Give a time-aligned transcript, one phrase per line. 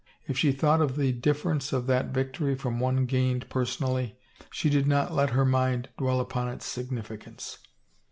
[0.27, 4.13] If she thought of the difference of that victory from one gained per sonally,
[4.49, 7.59] she did not let her mind dwell upon its signifi cance.